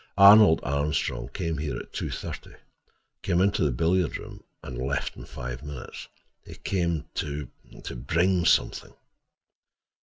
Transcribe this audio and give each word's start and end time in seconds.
Arnold 0.17 0.61
Armstrong 0.63 1.29
came 1.31 1.59
here 1.59 1.77
at 1.77 1.93
two 1.93 2.09
thirty—came 2.09 3.39
into 3.39 3.63
the 3.63 3.69
billiard 3.69 4.17
room 4.17 4.43
and 4.63 4.75
left 4.79 5.15
in 5.15 5.25
five 5.25 5.61
minutes. 5.61 6.07
He 6.43 6.55
came 6.55 7.05
to 7.13 7.49
bring—something." 7.95 8.95